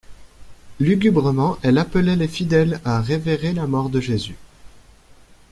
Lugubrement 0.79 1.59
elle 1.61 1.77
appelait 1.77 2.15
les 2.15 2.27
fidèles 2.27 2.81
à 2.85 3.01
révérer 3.01 3.53
la 3.53 3.67
mort 3.67 3.91
de 3.91 4.01
Jésus. 4.01 4.35